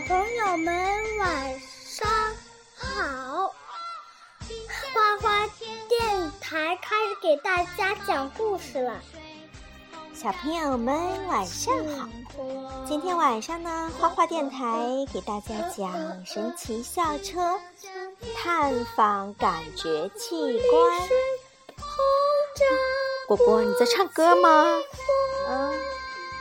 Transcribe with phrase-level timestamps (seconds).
[0.00, 2.08] 朋友们晚上
[2.74, 3.54] 好！
[4.94, 5.46] 花花
[5.88, 9.00] 电台开始给大家讲故事了。
[10.14, 12.08] 小朋友们晚上好！
[12.86, 14.78] 今天晚上呢，花花电台
[15.12, 15.92] 给大家讲
[16.24, 17.60] 神奇校车
[18.34, 21.00] 探访感觉器官。
[23.28, 24.80] 果果，你在唱歌吗？
[25.48, 25.74] 嗯，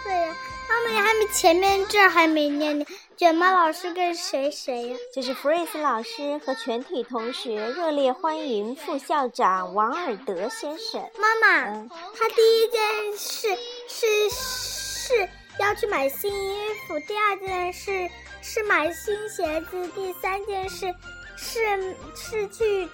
[0.05, 0.35] 对呀。
[0.69, 2.85] 妈妈，你还没前面这儿还没念呢。
[3.21, 4.97] 卷毛老师跟谁谁呀？
[5.13, 10.99] 就是弗瑞斯老师和全体同学热烈欢迎副校长王尔德先生。
[11.19, 12.81] 妈妈，他第一件
[13.15, 13.55] 事
[13.87, 15.29] 是是
[15.59, 18.09] 要去买新衣服，第二件事
[18.41, 20.91] 是买新鞋子，第三件事
[21.37, 22.89] 是是去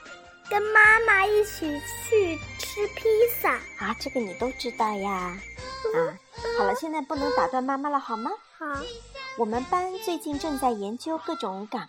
[0.49, 1.79] 跟妈妈一起
[2.09, 3.07] 去吃披
[3.41, 3.53] 萨。
[3.79, 5.09] 啊，这个你都知道呀？
[5.95, 6.19] 啊，
[6.57, 8.29] 好了，现在不能打断妈妈了，好吗？
[8.59, 8.65] 好。
[9.37, 11.87] 我们班最近正在研究各种感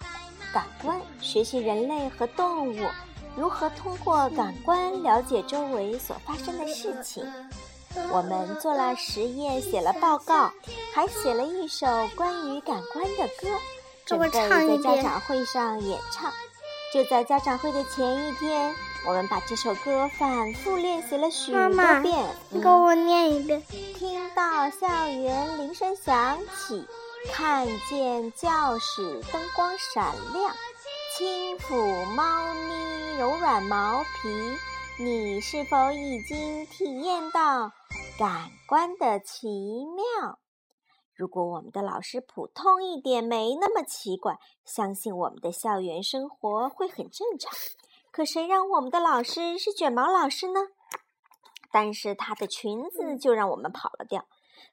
[0.53, 2.87] 感官，学习人类和动物
[3.35, 7.27] 如何通过感官了解周围所发生的事情。
[8.11, 10.53] 我们做了实验，写了报告，
[10.93, 13.49] 还写了一首关于感官的歌，
[14.05, 16.31] 准备在家长会上演唱。
[16.93, 18.75] 就在家长会的前一天，
[19.07, 21.71] 我们把这首歌反复练习了许多
[22.03, 22.27] 遍。
[22.51, 23.63] 你给我念一遍。
[23.95, 26.87] 听到校园铃声响起。
[27.33, 30.55] 看见教室灯光闪亮，
[31.17, 37.71] 轻抚猫咪柔软毛皮，你是否已经体验到
[38.19, 39.49] 感官的奇
[39.87, 40.39] 妙？
[41.15, 47.53] 如果我们的老师普通一点，没那么奇怪，相信我们的校园生活会很正常。
[48.11, 50.61] 可谁让我们的老师是卷毛老师呢？
[51.71, 54.27] 但是她的裙子就让我们跑了调。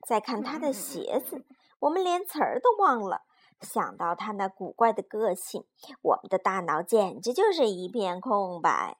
[0.08, 1.46] 再看她的鞋子。
[1.86, 3.22] 我们连词儿都忘了。
[3.62, 5.66] 想到他那古怪的个性，
[6.02, 8.98] 我们的大脑简直就是一片空白。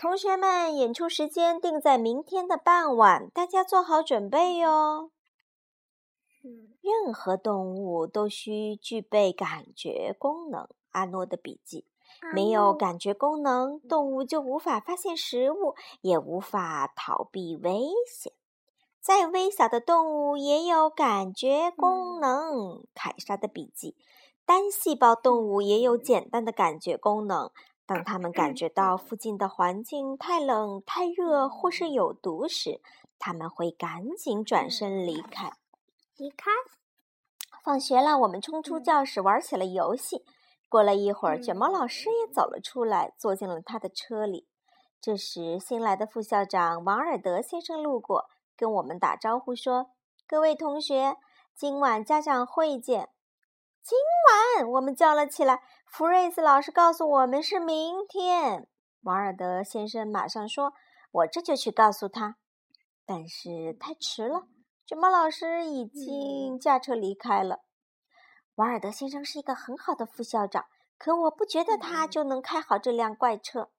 [0.00, 5.10] 同学们，演出时间定在明天的傍晚，大家做好准备哟。
[6.80, 10.68] 任何动物都需具备感觉功能。
[10.90, 11.86] 阿诺的笔记：
[12.34, 18.32] 没有感觉功能，动物就无法发现食物，也无法逃避危险。
[19.02, 22.84] 再微小的动物也有感觉功能。
[22.94, 23.96] 凯莎的笔记：
[24.46, 27.50] 单细胞动物也有简单的感觉功能。
[27.84, 32.80] 当它们感觉到附近的环境太冷、太热或是有毒时，
[33.18, 35.50] 它们会赶紧转身离开。
[36.16, 36.52] 离开。
[37.64, 40.24] 放学了，我们冲出教室玩起了游戏。
[40.68, 44.46] 过了一会儿，卷毛老师也走了出来，坐进了他的车里。
[45.00, 48.26] 这时，新来的副校长王尔德先生路过。
[48.62, 49.90] 跟我们打招呼说
[50.24, 51.16] ：“各位同学，
[51.52, 53.08] 今晚家长会见。”
[53.82, 53.98] 今
[54.60, 55.64] 晚我们叫了起来。
[55.84, 58.68] 福瑞斯老师告诉我们是明天。
[59.00, 60.74] 瓦尔德先生马上说
[61.10, 62.36] ：“我这就去告诉他。”
[63.04, 64.44] 但是太迟了，
[64.86, 67.62] 卷毛老师已经驾车离开了。
[68.54, 73.70] 瓦尔德先生是一个很好的副校长，可我不觉得他就能开好这辆怪车。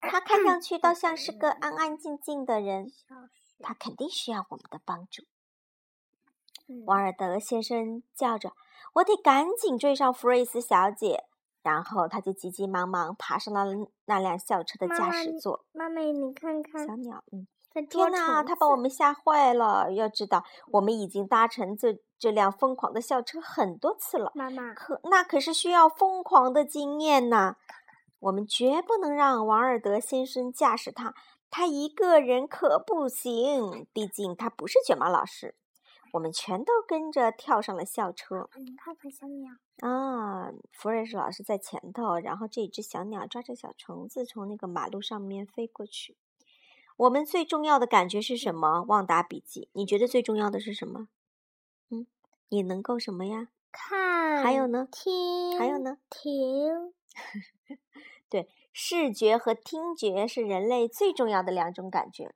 [0.00, 2.92] 他看上去倒像是个安安静静的人。
[3.62, 5.24] 他肯定需要我们的帮助。
[6.84, 8.52] 王尔德先生叫着
[8.94, 11.24] ：“我得赶紧追上弗瑞斯小姐。”
[11.62, 13.66] 然后他就急急忙忙爬上了
[14.06, 15.66] 那辆校车的驾驶座。
[15.72, 17.46] 妈妈，你看看小鸟，嗯，
[17.86, 19.92] 天哪，他把我们吓坏了。
[19.92, 20.42] 要知道，
[20.72, 24.32] 我们已经搭乘这这辆疯狂的校车很多次了。
[24.34, 27.56] 妈妈，可那可是需要疯狂的经验呐。
[28.20, 31.14] 我们绝不能让王尔德先生驾驶它。
[31.50, 35.56] 他一个人可不行，毕竟他不是卷毛老师。
[36.12, 38.48] 我们全都跟着跳上了校车。
[38.56, 46.16] 你看看小鸟啊，福瑞斯老师在前头，然后这只小鸟抓着小虫子从那个马路上面飞过去。
[46.96, 48.82] 我们最重要的感觉是什么？
[48.88, 51.06] 旺达笔记，你觉得最重要的是什么？
[51.90, 52.06] 嗯，
[52.48, 53.48] 你能够什么呀？
[53.70, 54.42] 看。
[54.42, 54.88] 还有呢？
[54.90, 55.58] 听。
[55.58, 55.98] 还有呢？
[56.10, 56.92] 听。
[58.28, 58.48] 对。
[58.72, 62.32] 视觉和听觉是人类最重要的两种感觉。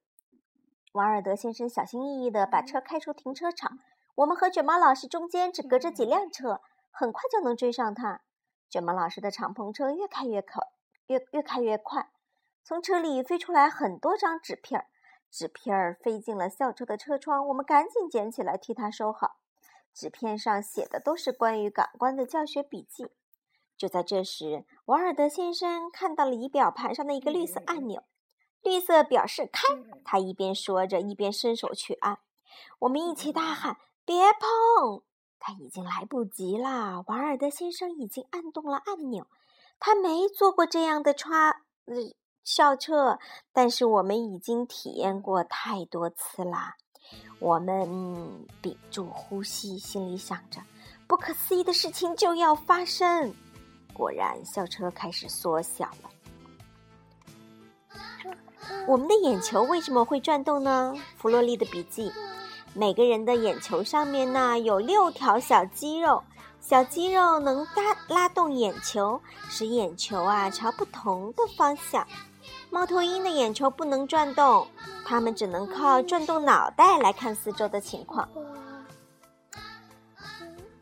[0.93, 3.79] 瓦尔德先生小心翼翼地把车开出停车场，
[4.17, 6.61] 我们和卷毛老师中间只隔着几辆车，
[6.91, 8.23] 很快就能追上他。
[8.69, 10.63] 卷毛老师的敞篷车越开越快，
[11.07, 12.11] 越越开越快，
[12.63, 14.87] 从车里飞出来很多张纸片儿，
[15.31, 19.37] 纸片儿飞进了校车的车窗，我们赶紧捡起来替他收好。
[19.93, 23.13] 纸片上写的都是关于感官的教学笔记。
[23.77, 28.03] 就在这时，瓦尔德先生看到了仪表盘上的一个绿色按钮，
[28.63, 29.63] 绿色表示开。
[30.05, 32.19] 他一边说着，一边伸手去按。
[32.81, 33.77] 我们一起大喊
[34.07, 35.03] ：“别碰！”
[35.47, 37.05] 但已经来不及了。
[37.09, 39.27] 瓦尔德先生已经按动了按钮，
[39.79, 41.51] 他没坐过这样的穿
[41.87, 41.97] 呃
[42.45, 43.19] 校车，
[43.53, 46.77] 但是我们已经体验过太多次啦。
[47.41, 50.63] 我们屏住呼吸，心里想着，
[51.07, 53.35] 不可思议的事情就要发生。
[53.95, 56.11] 果然，校车开始缩小了。
[58.87, 60.95] 我们的眼球为什么会转动呢？
[61.17, 62.13] 弗洛利的笔记：
[62.75, 66.23] 每个人的眼球上面呢有六条小肌肉，
[66.61, 72.07] 小肌肉能拉拉动眼球，使眼球啊朝不同的方向。
[72.71, 74.67] 猫头鹰的眼球不能转动，
[75.07, 78.29] 它们只能靠转动脑袋来看四周的情况。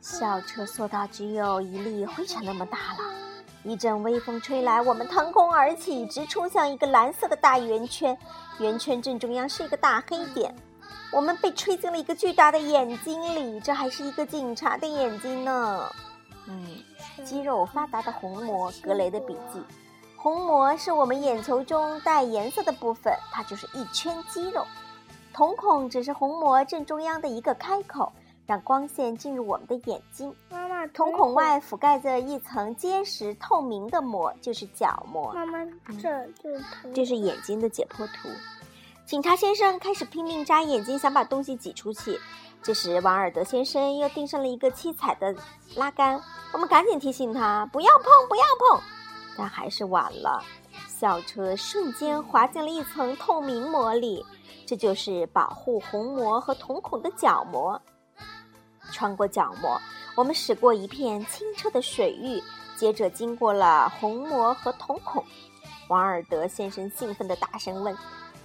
[0.02, 3.14] 校车缩到只有一粒灰尘那么大了。
[3.62, 8.19] 一阵微风吹来，我们腾空而起，直冲向一个蓝色的大圆圈。
[8.58, 10.52] 圆圈正中央是一个大黑点，
[11.12, 15.88] 我们被吹进了一个巨大的眼睛里，这还是一个警察的眼睛呢。
[16.49, 16.66] 嗯，
[17.25, 19.62] 肌肉发达的虹膜，格雷的笔记。
[20.16, 24.66] 虹膜是我们眼球中带颜色的部分，它就是一圈肌肉。
[25.32, 28.12] 瞳孔只是虹膜正中央的一个开口。
[28.47, 30.35] 让光线进入我们的眼睛。
[30.50, 35.33] 妈妈，瞳孔外覆盖着一层结实透明的膜，就是角膜。
[35.33, 35.65] 妈妈，
[36.00, 38.29] 这这这是眼睛的解剖图。
[39.05, 42.19] 警察先生开始拼命眨眼睛，想把东西挤出去。
[42.62, 45.35] 这时，王尔德先生又盯上了一个七彩的
[45.75, 46.21] 拉杆。
[46.53, 48.81] 我们赶紧提醒他不要碰，不要碰，
[49.37, 50.43] 但还是晚了。
[50.87, 54.25] 校车瞬间滑进了一层透明膜里，
[54.65, 57.81] 这就是保护虹膜和瞳孔的角膜。
[58.93, 59.81] 穿过角膜，
[60.15, 62.41] 我们驶过一片清澈的水域，
[62.77, 65.25] 接着经过了虹膜和瞳孔。
[65.89, 67.97] 王尔德先生兴奋地大声问：“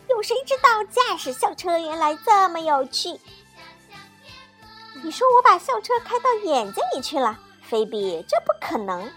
[0.10, 3.20] 有谁知道驾驶校车原来这么有趣？”
[5.04, 8.26] 你说我把校车开到眼睛里去了，菲比？
[8.28, 9.08] 这不可能！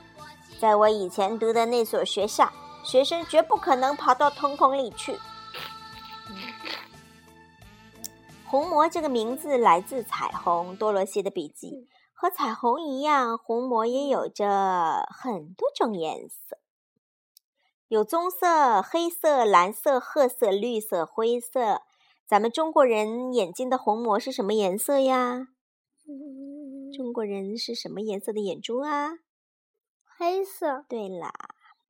[0.61, 2.53] 在我以前读的那所学校，
[2.85, 5.19] 学生绝不可能跑到瞳孔里去。
[8.51, 10.77] 虹膜这个名字来自彩虹。
[10.77, 16.59] 多罗西的笔记和彩虹一样，虹膜也有着很多种颜色，
[17.87, 21.83] 有棕色、黑色、蓝色、褐色、绿色、灰色。
[22.27, 25.47] 咱们中国人眼睛的虹膜是什么颜色呀？
[26.93, 29.21] 中国人是什么颜色的眼珠啊？
[30.05, 30.85] 黑色。
[30.89, 31.33] 对啦。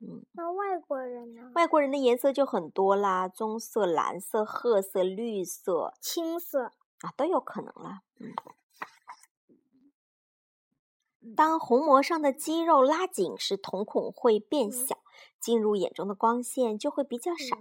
[0.01, 1.53] 嗯，那外国人呢？
[1.55, 6.73] 外国人的颜色就很多啦，棕色、蓝色、褐色、绿色、青色。
[7.03, 8.03] 啊，都有可能了。
[8.19, 8.35] 嗯，
[11.35, 14.99] 当虹膜上的肌肉拉紧时，瞳孔会变小，
[15.39, 17.57] 进入眼中的光线就会比较少；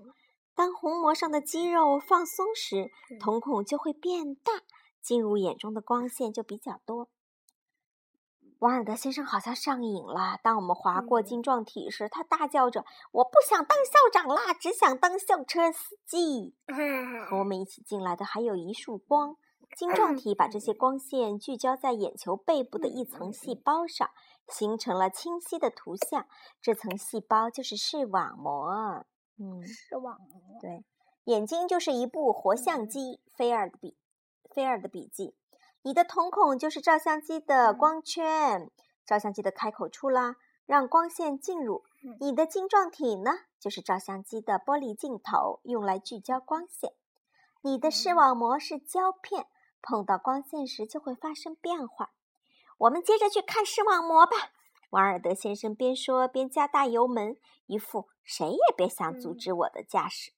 [0.53, 4.63] 当虹膜上的肌肉放松时，瞳孔就会变大，
[5.01, 7.07] 进入眼中的光线就比较多。
[8.60, 10.38] 瓦尔德先生好像上瘾了。
[10.44, 16.54] 当我们划过晶状体时，他大叫着：“我不想当校长啦，只想当校车司机。
[17.30, 19.38] ”和我们一起进来的还有一束光。
[19.78, 24.10] 晶状体把这些光线聚焦在眼球背部的一层细胞上，
[24.48, 26.28] 形成了清晰的图像。
[26.60, 29.06] 这层细胞就是视网膜。
[29.38, 30.60] 嗯，视网膜。
[30.60, 30.84] 对，
[31.25, 33.22] 眼睛就是一部活相机。
[33.34, 33.96] 菲尔的笔，
[34.54, 35.36] 菲尔的笔记。
[35.81, 38.69] 你的瞳孔就是照相机的光圈，
[39.05, 41.83] 照相机的开口处啦，让光线进入。
[42.19, 46.91] 你的晶状体呢，就是照相机的玻璃镜头，用来聚焦光线。
[47.62, 49.48] 你的视网膜是胶片，
[49.81, 52.12] 碰到光线时就会发生变化。
[52.77, 54.31] 我们接着去看视网膜吧。
[54.91, 60.31] 王尔德先生边说边加大油门，一副谁也别想阻止我的架势。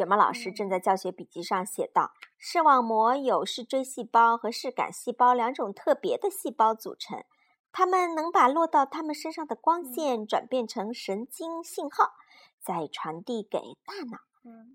[0.00, 7.22] 卷毛老师正在教学笔记上写道：“视网膜有视锥细胞和视杆细胞两种特别的细胞组成，
[7.70, 12.14] 它们能把落到它们身上的光线转变成神经信号，
[12.58, 14.16] 再传递给大脑，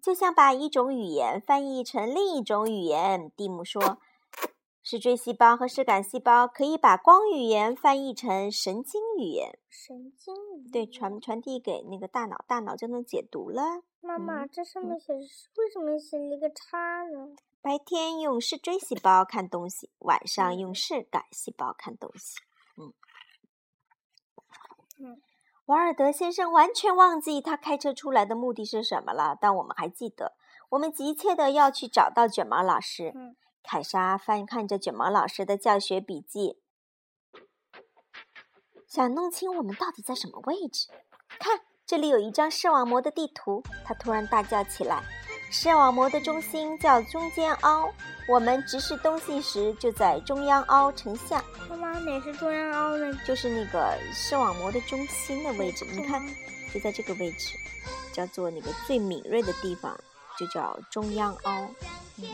[0.04, 3.98] 就像把一种语言翻译成另一种语言。”蒂姆说
[4.88, 9.58] ：“视锥细胞和视杆细胞可以把光语言翻译成神经语言。
[9.68, 17.36] 神经语言对，传传递给那个大脑，大脑就能解读了。”妈妈，这上面写为什么写了一个叉呢？
[17.64, 22.36] 白天用视锥细胞看东西，晚上用视杆细胞看东西。
[22.78, 22.94] 嗯，
[25.00, 25.20] 嗯，
[25.66, 30.34] 瓦尔德先生完全忘记他开车出来的目的是什么了，但我们还记得，
[30.70, 33.12] 我们急切的要去找到卷毛老师。
[33.16, 33.36] 嗯，
[33.68, 36.60] 凯莎翻看着卷毛老师的教学笔记，
[38.88, 40.88] 想弄清我们到底在什么位置。
[41.40, 41.62] 看。
[41.88, 45.04] 这里有一张视网膜的地图，他突然大叫起来
[45.54, 47.94] ：“视网膜的中心叫中间凹，
[48.28, 51.46] 我们直视东西时就在中央凹成像。
[51.70, 53.16] 妈妈，哪是中央凹呢？
[53.24, 56.20] 就是那个视网膜的中心的位置，你看，
[56.74, 57.56] 就在这个位置，
[58.12, 59.96] 叫做那个最敏锐的地方，
[60.40, 61.70] 就叫中央凹。
[62.18, 62.26] 嗯，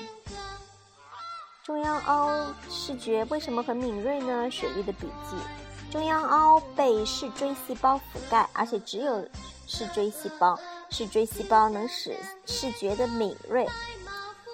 [1.64, 4.50] 中央凹视觉为什么很敏锐呢？
[4.50, 5.38] 雪莉的笔记：
[5.92, 8.02] 中央凹被视锥细胞覆
[8.32, 9.24] 盖，而且只有
[9.68, 10.60] 视锥细胞。
[10.90, 12.16] 视锥细胞能使
[12.48, 13.66] 视觉的敏锐。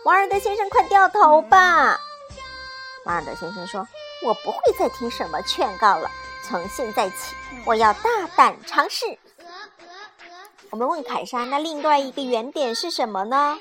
[0.04, 1.98] 王尔德先生，快掉头吧！
[3.06, 3.88] 王尔德先生说
[4.24, 6.12] ：“我不会再听什么劝告了。
[6.44, 7.34] 从现在起，
[7.66, 9.06] 我要大胆尝试。”
[10.70, 13.58] 我们问凯莎：“那另外一个圆点是什么呢？”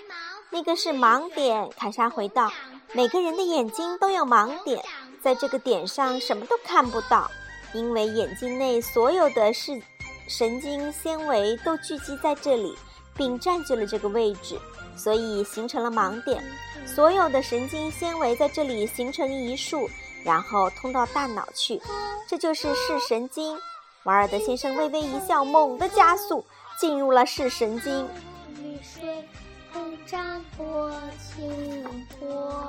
[0.50, 1.70] 那个是盲点。
[1.78, 2.52] 凯莎回道
[2.92, 4.82] ：“每个人的眼睛都有盲点，
[5.22, 7.30] 在这个点上什么都看不到，
[7.72, 9.80] 因为眼睛内所有的视。”
[10.28, 12.76] 神经纤维都聚集在这里，
[13.16, 14.58] 并占据了这个位置，
[14.96, 16.42] 所以形成了盲点。
[16.84, 19.88] 所有的神经纤维在这里形成一束，
[20.24, 21.80] 然后通到大脑去，
[22.26, 23.56] 这就是视神经。
[24.02, 26.44] 瓦尔德先生微微一笑，猛地加速
[26.80, 28.08] 进入了视神经。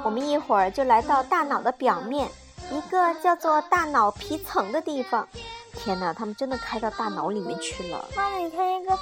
[0.04, 2.30] 我们一会儿就来到大脑的表面，
[2.72, 5.28] 一个叫做大脑皮层的地方。
[5.74, 8.08] 天哪，他们真的开到大脑里面去了！
[8.16, 8.98] 妈妈，你看一个，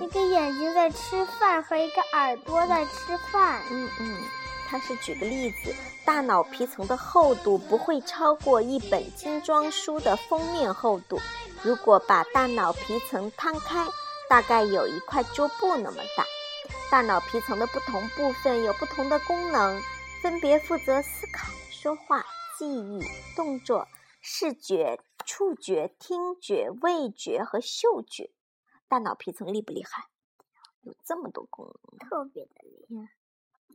[0.00, 3.62] 一个眼睛在吃饭，和一个耳朵在吃饭。
[3.70, 4.16] 嗯嗯，
[4.68, 11.18] 他是举个例子，大脑皮层的厚度不会超过一本精装书的封面厚度。
[11.62, 13.86] 如果把大脑皮层摊开，
[14.28, 16.24] 大概有一块桌布那么大。
[16.90, 19.80] 大脑皮层的不同部分有不同的功能，
[20.20, 22.24] 分别负责思考、说话、
[22.58, 23.00] 记忆、
[23.36, 23.86] 动作。
[24.20, 28.32] 视觉、触觉、听觉、味觉和嗅觉，
[28.88, 30.08] 大脑皮层厉不厉害？
[30.82, 33.14] 有这么多功能，特别的厉害。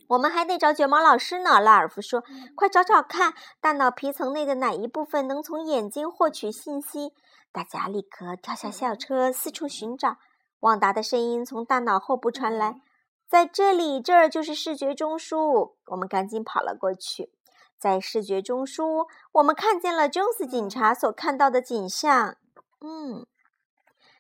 [0.08, 1.60] 我们还得找卷毛老师呢。
[1.62, 2.22] 拉尔夫说
[2.54, 7.14] ：“快找找看，大脑皮层内的哪一部分能从眼睛获取信息？”
[7.52, 10.18] 大家立刻跳下校车，四处寻找。
[10.60, 12.82] 旺达的声音从大脑后部传来
[13.28, 17.32] ：“在这里，这儿就是视觉中枢。”我们赶紧跑了过去。
[17.78, 22.38] 在视觉中枢，我们看见了 Jones 警察所看到的景象。
[22.80, 23.26] 嗯，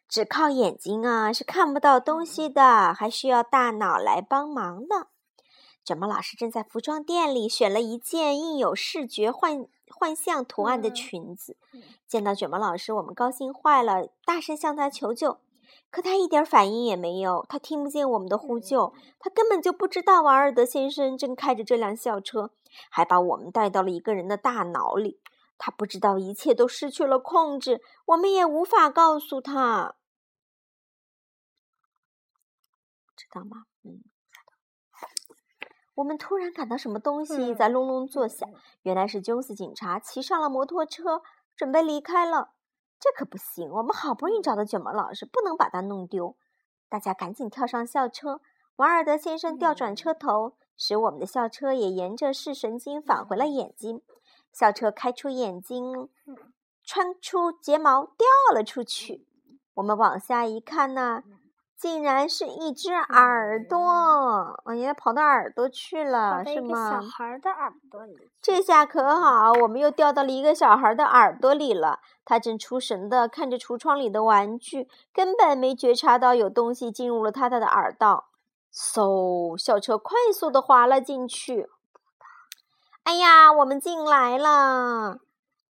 [0.09, 5.07] 只靠眼睛啊是看不到东西的，还需要大脑来帮忙呢。
[5.83, 11.57] 卷毛老师正在服装店里选了一件印有视觉幻幻象图案的裙子。
[12.07, 15.39] 见到卷毛老师，我们高兴坏了，大声向他求救。
[15.89, 22.51] 可他一点反应也没有，他听不见我们的呼救，他根本就不知道瓦尔德先生正开着这辆校车，
[22.89, 25.21] 还把我们带到了一个人的大脑里。
[25.57, 29.95] 他不知道一切都失去了控制，我们也无法告诉他，
[33.15, 33.63] 知道吗？
[33.83, 34.03] 嗯，
[35.93, 38.49] 我们突然感到什么东西在隆隆作响，
[38.81, 41.21] 原来是休斯警察骑上了摩托车，
[41.55, 42.54] 准备离开了。
[43.05, 43.69] 这可不行！
[43.69, 46.35] 我们好不容易找到卷毛老师，不能把他弄丢。
[46.89, 48.41] 大家赶紧跳上校车。
[48.77, 54.01] 瓦尔德先生调转车头，使我们的校车也沿着视神经返回了眼睛。
[54.51, 56.09] 校车开出眼睛，
[56.83, 59.27] 穿出睫毛，掉了出去。
[59.75, 61.21] 我们往下一看呢。
[61.77, 64.61] 竟然是一只耳朵！
[64.65, 66.91] 哎呀，跑到耳朵去了，是吗？
[66.91, 68.31] 小孩的耳朵里。
[68.41, 71.99] 这下可好，我们又掉到了一个小孩的耳朵里了。
[72.23, 78.29] 他正出神的看着橱窗里的玩具，根本没觉察到有东西进入了他的耳道。
[78.73, 81.69] 嗖，校车快速的滑了进去。
[83.03, 85.19] 哎呀，我们进来了！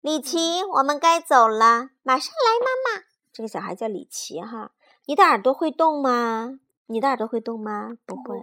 [0.02, 3.06] 李奇，我们该走了，马上来，妈妈。
[3.34, 4.72] 这个小孩叫李奇，哈。
[5.06, 6.60] 你的耳朵会动吗？
[6.88, 7.98] 你的耳朵会动吗？
[8.06, 8.40] 不会。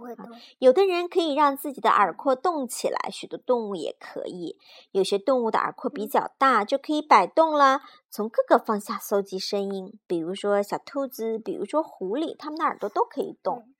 [0.59, 4.57] 有的人可以让自己的耳廓动起来，许多动物也可以。
[4.91, 9.97] 有些动物的耳廓比较大，就可以摆动了，从各个方向搜集声音。
[10.07, 13.73] 比如说小兔子，比如说狐狸，它们的耳朵都可以动。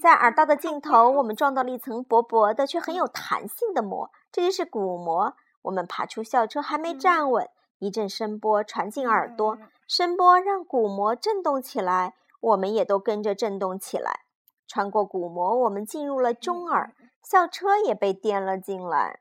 [0.00, 5.34] 在耳道的尽头，我们撞到了一层薄薄的却很有弹性的膜，这就是鼓膜。
[5.62, 9.58] 我们爬出校车，还没站稳，一阵声波传进耳朵。
[9.86, 14.24] 声波让鼓膜震动起来，我们也都跟着震动起来。
[14.66, 19.20] 穿过鼓膜，我们进入了中耳，校车也被颠了进来。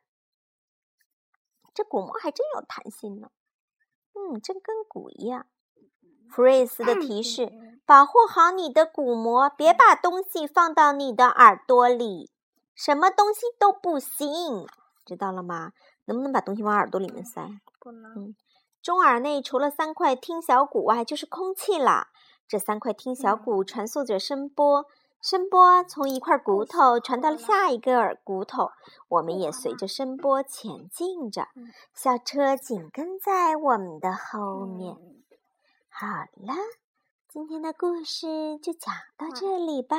[1.74, 3.29] 这鼓膜还真有弹性呢，
[4.13, 5.45] 嗯，真跟鼓一样。
[6.29, 7.51] 弗瑞斯的提示：
[7.86, 12.31] 保护好你的鼓膜，别把东西放到你的耳朵里，
[12.74, 14.65] 什么东西都不行，
[15.05, 15.74] 知道了吗？
[16.05, 17.41] 能不能把东西往耳朵里面塞？
[17.79, 18.36] 不能。
[18.84, 22.10] 中耳内除了三块听小骨外，就是空气啦。
[22.50, 24.86] 这三块听小骨传送着声波，
[25.22, 28.72] 声波从一块骨头传到了下一个耳骨头，
[29.08, 31.48] 我们也随着声波前进着。
[31.94, 34.98] 校车紧跟在我们的后面。
[35.88, 36.54] 好了，
[37.30, 39.96] 今天的故事就讲到这里吧，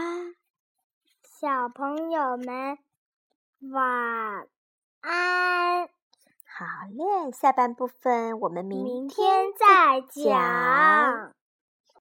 [1.22, 2.76] 小朋友们
[3.72, 4.46] 晚
[5.00, 5.88] 安。
[6.56, 11.34] 好嘞，下半部分我们明天再讲。